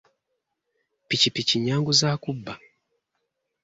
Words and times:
Piki 1.07 1.29
piki 1.35 1.55
nnyangu 1.59 1.91
za 1.99 2.11
kubba. 2.23 2.53